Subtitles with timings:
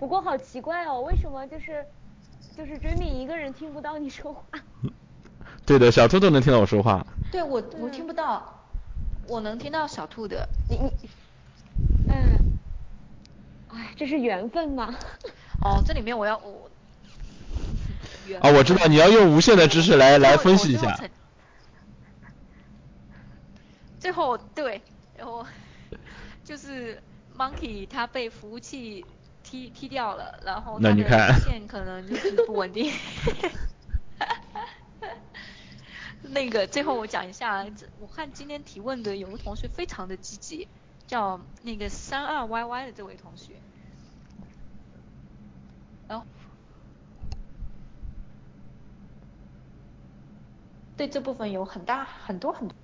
[0.00, 1.84] 不过好奇怪哦，为什么就是
[2.56, 4.42] 就是追敏一个人听不到你说话？
[5.66, 7.06] 对的，小兔都能听到我说话。
[7.30, 8.64] 对我我听不到，
[9.28, 10.48] 我能听到小兔的。
[10.70, 10.90] 你你，
[12.08, 12.58] 嗯，
[13.68, 14.94] 哎，这是缘分吗？
[15.62, 16.70] 哦，这里面我要我。
[18.40, 20.98] 啊，我知道你要用无限的知识来来分析一下。
[23.98, 24.80] 最后对，
[25.16, 25.44] 然后
[26.42, 27.00] 就是
[27.36, 29.04] Monkey 他被服务器
[29.50, 32.92] 踢踢掉了，然后那你看线可能就是不稳定。
[36.22, 37.66] 那个最后我讲一下，
[37.98, 40.68] 我看今天提问的有个同学非常的积极，
[41.08, 43.54] 叫那个三二 YY 的这位同学，
[46.06, 46.24] 然后
[50.96, 52.76] 对这部分有很大很多很多。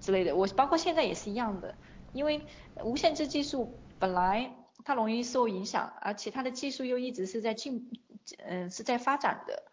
[0.00, 1.74] 之类的，我包括现在也是一样的，
[2.14, 2.40] 因为
[2.82, 4.50] 无线制技术本来
[4.84, 7.90] 它容易受影响，而且它的技术又一直是在进，
[8.38, 9.64] 嗯，是在发展的。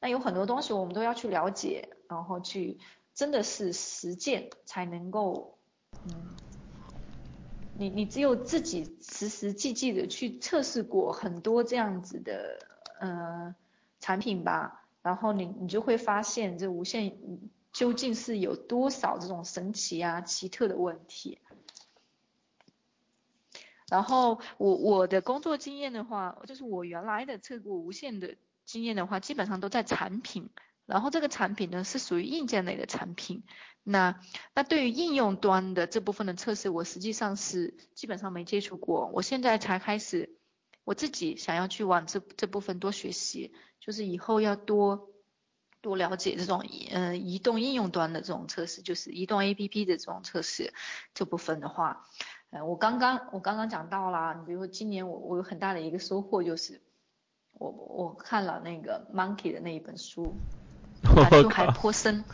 [0.00, 2.78] 那有很多东西我们都要去了解，然后去
[3.14, 5.58] 真的是实践才能够，
[6.04, 6.36] 嗯，
[7.78, 12.58] 你你只有自己实实际际的去测试过很多这样子的，
[13.00, 13.54] 呃，
[14.00, 17.18] 产品吧，然后你你就会发现这无线。
[17.72, 21.38] 究竟是有多少这种神奇啊、奇特的问题？
[23.88, 30.50] 然后我我的工作经验的话，就是我原来的测过无线的经验的话，基本上都在产品。
[30.86, 33.44] 然后这个产品呢是属于硬件类的产品。
[33.82, 34.20] 那
[34.54, 39.10] 那对于应用端的这部分的测试，我实际上是基本上没接触过。
[39.12, 40.36] 我现在才开始，
[40.84, 45.10] 我自己想要去往这这部分多学习，就是以后要多。
[45.82, 50.74] 多了解这种嗯移动应用端的这种测试，就是移动 A P P 的这种测试
[51.14, 52.08] 这部分的话，
[52.50, 56.80] 呃我刚刚我刚刚讲到了，你比如说今年我我有很大的一个收获就是，
[57.52, 60.34] 我我看了那个 Monkey 的那一本书，
[61.02, 62.24] 感触还颇深，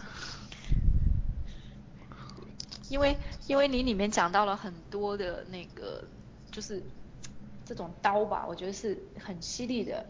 [2.89, 3.17] 因为
[3.47, 6.05] 因为你里面讲到了很多的那个
[6.51, 6.83] 就是
[7.65, 10.05] 这种刀吧，我觉得是很犀利的。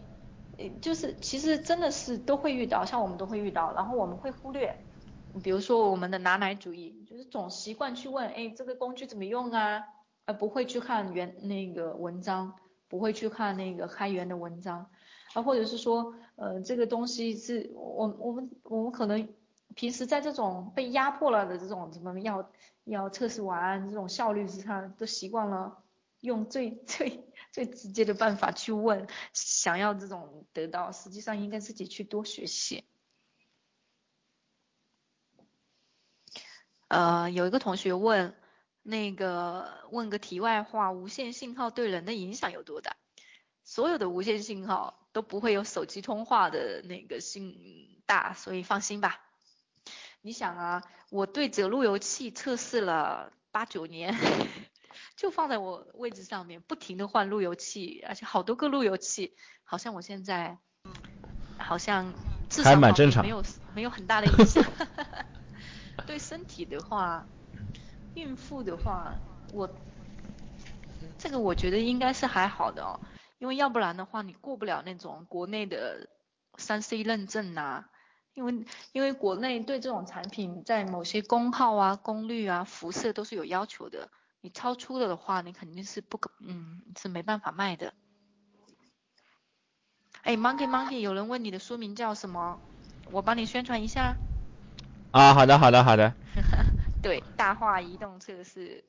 [0.80, 4.76] 就是其实真的是都会遇到，像我们都会遇到，然后我们会忽略，
[5.42, 9.84] 比如说我们的拿奶主义，就是总习惯去问，哎，这个工具怎么用啊，
[10.26, 12.54] 而不会去看原那个文章，
[12.88, 14.90] 不会去看那个开源的文章，
[15.34, 19.28] 啊，或者是说，呃，这个东西是我我们我们可能
[19.74, 22.50] 平时在这种被压迫了的这种怎么要
[22.84, 25.78] 要测试完这种效率之上，都习惯了
[26.20, 27.24] 用最最。
[27.50, 32.82] 最直接的办法去问，想要这种得到，实际上应该自己去多学习。
[36.92, 38.34] 呃，有一个同学问，
[38.82, 42.96] 那个问个题外话，无线信号对人的影响有多大？
[43.64, 49.22] 所有的无线信号都不会有手机通话的那个信大，所以放心吧。
[50.20, 54.14] 你想啊，我对着路由器测试了八九年。
[55.16, 60.58] 就放在我位置上面，不停的换路由器，而且好多个路由器，好像我现在，
[61.56, 62.12] 好像
[62.50, 62.76] 至少
[63.22, 63.42] 没有
[63.74, 64.62] 没有很大的影响。
[66.06, 67.28] 对身体的话，
[68.14, 69.14] 孕妇的话，
[69.52, 69.68] 我
[71.18, 73.00] 这个我觉得应该是还好的哦，
[73.38, 76.08] 因为要不然的话你过不了那种国内的
[76.56, 77.84] 三 C 认证呐，
[78.34, 84.10] 因为因为国内对这种产品在某些功耗啊、功率啊、辐射都是有要求的。
[84.40, 87.94] 你超出了的话，你肯定是不可，嗯，是没办法卖的。
[90.22, 92.60] 哎，Monkey Monkey，有人问你的书名叫什么？
[93.10, 94.18] 我帮你宣传一下。
[95.12, 96.12] 啊，好的，好的，好的。
[97.02, 98.82] 对，大话移动测试。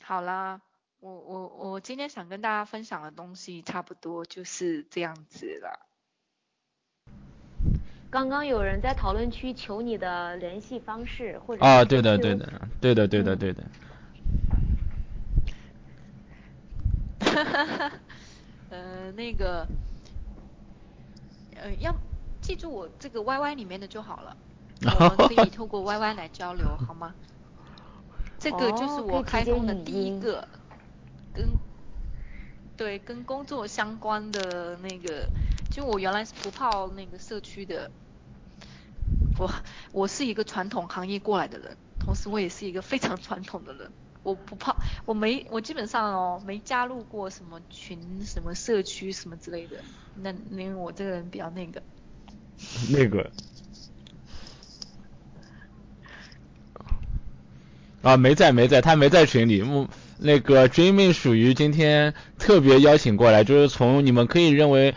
[0.00, 0.60] 好啦，
[1.00, 5.86] 我我我今天想跟大家分享的东西差不多就是这样子了。
[8.08, 13.64] 刚刚有人在讨论区求你的联系方式，或者啊，对的，对的，对的，对的，对的。
[17.20, 17.92] 哈哈哈，
[18.68, 19.66] 呃，那个，
[21.62, 21.94] 呃，要
[22.40, 24.36] 记住我这个 Y Y 里面的就好了，
[24.98, 27.14] 我们可以透过 Y Y 来交流，好吗？
[28.40, 30.48] 这个就是我开通的第一个
[31.32, 31.48] 跟
[32.76, 35.28] 对跟工作相关的那个，
[35.70, 37.88] 就我原来是不泡那个社区的。
[39.38, 39.50] 我
[39.92, 43.92] 我是一个传统行业过来的人，同时我也是一个非常传统的人。
[44.22, 49.76] 我不怕，我没我基本上哦没加入过什么群、什么社区什么之类的。
[50.14, 51.82] 那因为我这个人比较那个。
[52.90, 53.30] 那个。
[58.02, 59.62] 啊，没在没在，他没在群里。
[59.62, 59.88] 木
[60.18, 64.94] 那个 Dreaming 属于今天特别邀请过来，就是从你们可以认为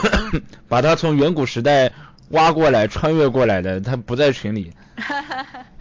[0.66, 1.92] 把他从远古时代
[2.30, 4.72] 挖过来、穿越过来的，他不在群里。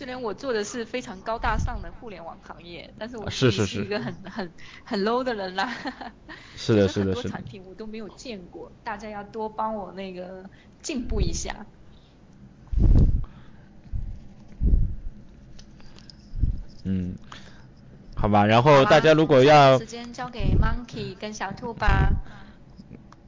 [0.00, 4.50] 虽然我做的是非常高大上的互联网行业，但是我是是一个很很
[4.82, 5.70] 很 low 的人啦。
[6.56, 7.14] 是的，是的，是的。
[7.16, 10.48] 很多产品我都没有见过，大家要多帮我那个
[10.80, 11.66] 进步一下。
[16.84, 17.14] 嗯，
[18.16, 22.10] 好吧，然后大家如果要时间交给 Monkey 跟小兔吧。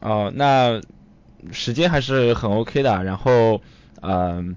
[0.01, 0.81] 哦，那
[1.53, 3.61] 时间还是很 OK 的，然后
[4.01, 4.57] 嗯。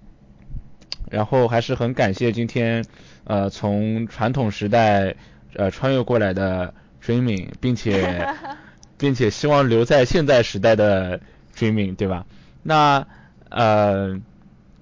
[1.16, 2.84] 然后还是很感谢今天，
[3.24, 5.16] 呃，从传统时代
[5.56, 8.28] 呃穿越过来的 Dreaming，并且
[9.00, 11.22] 并且希望留在现在时代的
[11.56, 12.26] Dreaming，对吧？
[12.64, 13.08] 那
[13.50, 14.20] 呃，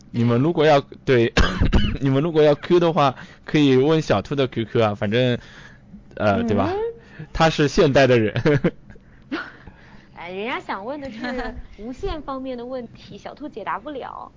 [0.10, 1.32] 你们如果要对，
[2.02, 3.14] 你们如果要 Q 的话，
[3.46, 5.38] 可以问小兔的 QQ 啊，反正
[6.16, 6.74] 呃，对吧？
[7.32, 8.34] 他是现代的人。
[10.18, 14.32] 哎，人家想问的是无线方面的问题，小兔解答不了。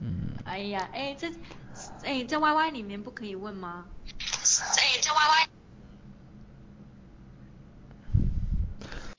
[0.00, 1.28] 嗯，哎呀，哎这，
[2.02, 3.86] 哎在 Y Y 里面不可以问吗？
[4.04, 5.48] 哎在 Y Y。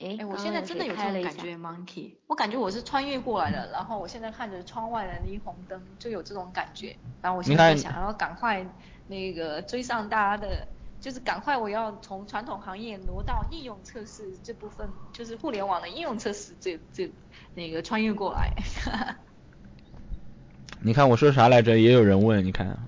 [0.00, 8.66] 哎，我现在真的有这种感觉，Monkey，我感觉我是穿越过来的，然后我现在看着窗外的霓虹灯，就有这种感觉，然后我现在想要赶快
[9.06, 10.68] 那个追上大家的，
[11.00, 17.10] 就是赶快我要从传统行业挪到应用测试这部分，就是互联网的应用测试这这
[17.54, 18.52] 那个穿越过来。
[20.86, 21.78] 你看我说啥来着？
[21.78, 22.78] 也有人问，你看。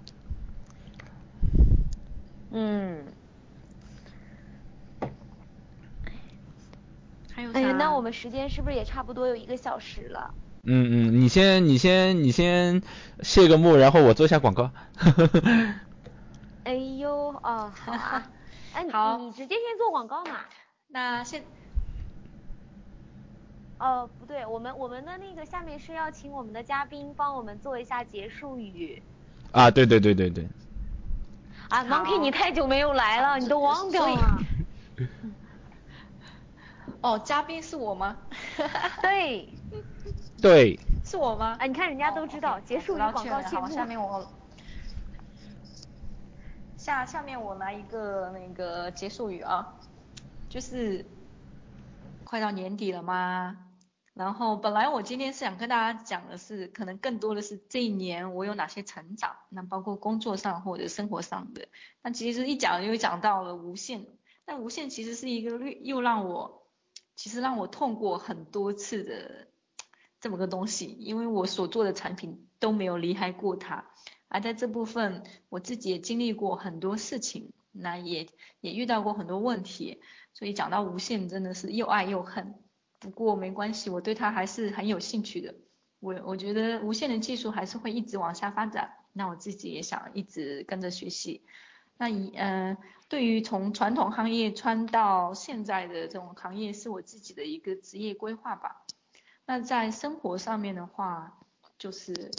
[2.52, 3.06] 嗯。
[7.32, 10.34] 还有哎，那我们时间是不是也差不多有一个小时了？
[10.64, 12.82] 嗯嗯，你先你先你先
[13.22, 14.70] 谢个幕，然后我做一下广告。
[16.64, 17.10] 哎呦
[17.42, 18.30] 哦，好啊。
[18.76, 20.40] 哎，好，你直接先做广告嘛。
[20.88, 21.42] 那现。
[23.78, 29.02] 哦，不对，我们我们的那个下面是要请我们的嘉宾帮我们做一下结束语。
[29.52, 30.46] 啊，对对对对对。
[31.68, 34.38] 啊，Monkey，你太久没有来了，你都忘掉了。
[37.02, 38.16] 哦，嘉宾是我吗？
[39.02, 39.48] 对。
[40.40, 40.78] 对。
[41.04, 41.56] 是我吗？
[41.60, 44.26] 哎，你看人家都知道，结束语广告切好，下面我
[46.78, 49.74] 下下面我来一个那个结束语啊，
[50.48, 51.04] 就是
[52.24, 53.56] 快到年底了吗？
[54.16, 61.68] 然后本来我今天是想跟大家讲的是，可能更多的是这一年我有哪些成长，那包括工作上或者生活上的。
[62.00, 64.06] 那其实一讲又讲到了无限，
[64.46, 66.66] 但无限其实是一个又让我，
[67.14, 69.48] 其实让我痛过很多次的
[70.18, 73.84] 这么个东西，因为我所做的产品都没有离开过它，
[74.28, 78.26] 而在这部分我自己也经历过很多事情，那也
[78.62, 80.00] 也遇到过很多问题，
[80.32, 82.54] 所以讲到无限真的是又爱又恨。
[82.98, 85.54] 不过没关系，我对它还是很有兴趣的。
[86.00, 91.42] 我我觉得无线的技术还是会一直往下发展，那我自己也想一直跟着学习。
[91.98, 92.76] 那以嗯，
[93.08, 98.84] 对于从传统行业穿到现在的这种行业，是我自己的一个职业规划吧。
[99.46, 101.38] 那在生活上面的话，
[101.78, 102.30] 就是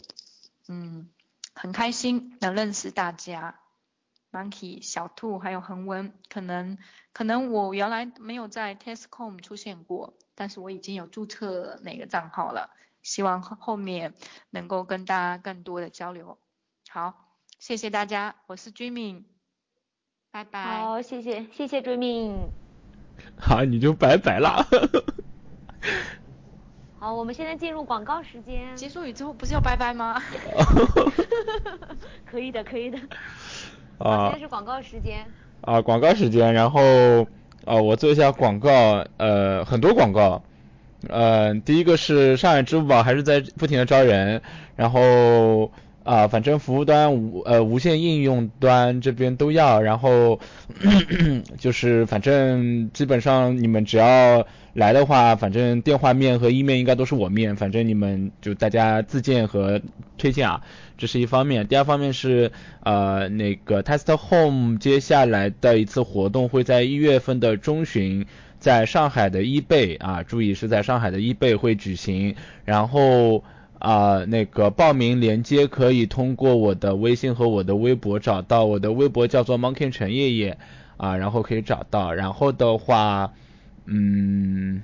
[0.67, 1.09] 嗯，
[1.53, 3.59] 很开心能认识大家
[4.31, 6.77] ，Monkey 小兔还有恒温，可能
[7.13, 10.13] 可能我原来没有在 Testcom 出现过。
[10.35, 12.69] 但是我已经有注册哪个账号了，
[13.01, 14.13] 希望后面
[14.51, 16.37] 能够跟大家更多的交流。
[16.89, 17.15] 好，
[17.57, 19.23] 谢谢大家，我是 Dreaming，
[20.29, 20.63] 拜拜。
[20.81, 22.49] 好，谢谢，谢谢 Dreaming。
[23.39, 24.63] 好，你就拜拜了。
[26.99, 28.75] 好，我们现在进入广告时间。
[28.75, 30.21] 结束语之后不是要拜拜吗？
[32.29, 32.99] 可以的，可以的。
[33.97, 34.29] 啊。
[34.29, 35.25] 现在是广告时间。
[35.61, 36.81] 啊，广告时间，然后。
[37.65, 40.41] 啊，我做一下广告，呃，很多广告，
[41.09, 44.41] 呃，第一个是上海支付宝还是在不停的招人，
[44.77, 45.69] 然后
[46.07, 50.39] 啊，反正服务端无呃无线应用端这边都要，然后
[51.59, 59.81] 就是反正基本上你们只要来的话，反正电话面和一面应该都是我面，反正你们就大家自荐和
[60.17, 60.61] 推荐啊。
[60.97, 68.25] 这是一方面，第二方面是呃那个 Test Home 接下来的一次活动会在一月份的中旬，
[68.59, 72.33] 在上海的一贝啊，注意是在上海的一贝会举行，
[72.63, 73.43] 然后
[73.79, 80.57] 啊那个报名链接可以通过我的微信和我的微博找到，我的微博叫做 Monkey 陈叶叶
[80.97, 83.33] 啊，然后可以找到，然后的话
[83.85, 84.81] 嗯。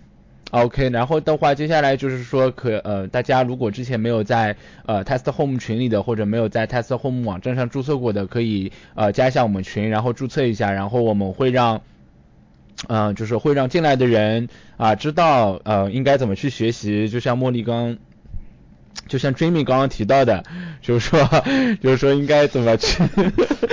[0.51, 11.81] OK，然后的话，接下来就是说可呃，大家如果之前没有在呃 Test Home 群里的，或者没有在 Test Home 网站上注册过的，可以呃加一下我们群，然后注册一下，然后我们会让。
[12.87, 17.97] 嗯，就是会让进来的人啊知道呃应该怎么去学习，就像茉莉刚，
[19.07, 20.43] 就像 Dreamy 刚刚提到的，
[20.81, 21.19] 就是说
[21.81, 23.03] 就是说应该怎么去，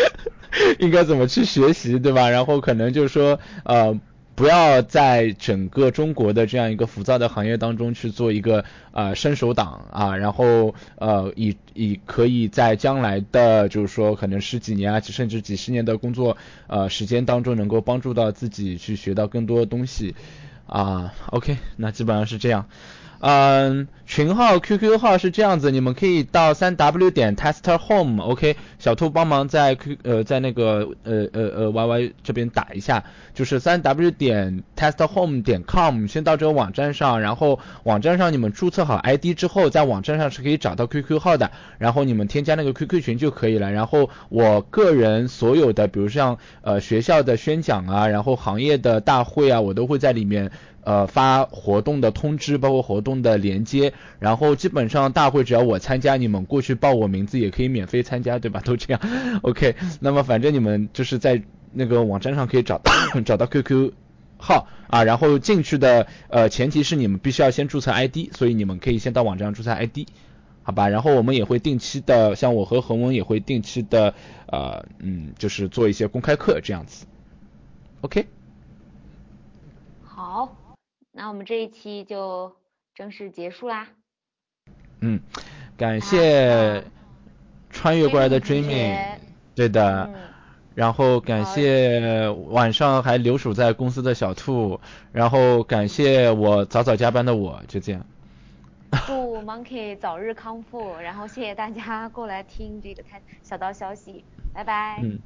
[0.78, 2.28] 应该怎么去学习，对吧？
[2.30, 3.98] 然后可能就是说呃。
[4.36, 20.14] 不要在整个中国的这样一个浮躁的行业当中去做一个呃伸手党啊，然后呃以以可以在将来的就是说可能十几年啊甚至几十年的工作呃时间当中能够帮助到自己去学到更多的东西
[20.70, 21.12] 啊。
[21.26, 22.66] OK，那基本上是这样。
[23.22, 35.62] 嗯，群号 QQ 号是这样子，你们可以到三 W 点 Tester Home，OK，小兔帮忙在 Q 呃在那个呃呃呃 YY 这边打一下，就是三 W 点 Tester Home 点
[35.68, 43.70] com，先到这个网站上，然后网站上你们注册好 ID 之后，在网站上是可以找到 QQ 号的，然后你们添加那个 QQ 群就可以了。
[43.70, 50.50] 然后我个人所有的，比如像呃学校的宣讲啊，然后行业的大会啊，我都会在里面。
[50.82, 58.60] 呃，发活动的通知，包括活动的连接，然后基本上大会只要我参加，你们过去报我名字也可以免费参加，对吧？
[58.64, 59.40] 都这样。
[59.42, 62.92] OK，那么反正你们就是在那个网站上可以找到
[63.26, 63.92] 找到 QQ
[64.38, 70.08] 号啊，然后进去的呃前提是你们必须要先注册 ID，所以你们可以先到网站上注册 ID，
[70.62, 70.88] 好吧？
[70.88, 74.14] 然后我们也会定期的，像我和恒文也会定期的
[74.46, 77.04] 呃嗯，就是做一些公开课这样子。
[78.00, 78.24] OK。
[80.20, 80.54] 好。
[81.12, 82.54] 那我们这一期就
[82.94, 83.88] 正式结束啦。
[85.00, 85.18] 嗯，
[85.78, 86.84] 感谢
[87.70, 89.18] 穿越过来的 Dreaming，
[89.54, 90.10] 对的。
[90.74, 94.78] 然后感谢晚上还留守在公司的小兔，
[95.10, 98.04] 然后感谢我早早加班的我，就这样。
[99.06, 104.22] 祝 Monkey 早日康复，然后谢谢大家过来听这个开小道消息，
[104.52, 105.00] 拜拜。
[105.02, 105.18] 嗯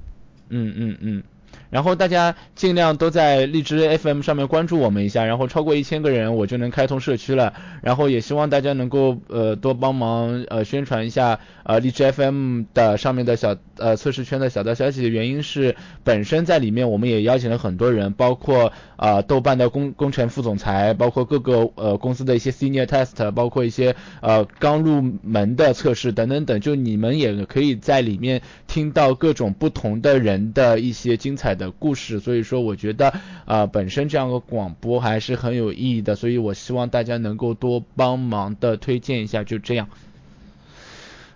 [0.51, 1.23] 嗯嗯嗯。
[1.71, 7.53] 然后大家尽量都在荔枝 FM 上面关注我们一下，然后超过一千个人我就能开通社区了。
[7.83, 15.75] 然后也希望大家能够呃多帮忙呃宣传一下呃荔枝 FM 的上面的小呃测试圈的小道消息原因是
[16.05, 31.44] 本身在里面我们也邀请了很多人，包括啊豆瓣的工工程副总裁，包括各个呃公司的一些 senior test，包括一些呃刚入门的测试等等等，就你们也可以在里面听到各种不同的人的一些精彩。
[31.45, 33.13] 彩的故事，所以说我觉得
[33.45, 39.91] 啊，本身这样的广播还是很有意义的，所以我希望大家能够多帮忙的推荐一下，就这样。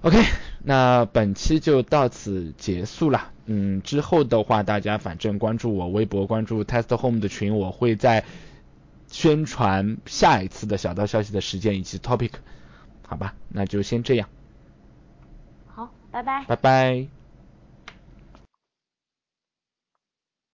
[0.01, 0.17] OK，
[0.65, 3.33] 那本期就到此结束了。
[3.45, 8.25] 嗯，之后的话，大家反正关注我微博，关注 Test Home 的群，我会在
[9.09, 12.31] 宣传下一次的小道消息的时间以及 topic。
[13.07, 14.27] 好吧，那就先这样。
[15.67, 16.45] 好，拜拜。
[16.47, 17.18] 拜拜。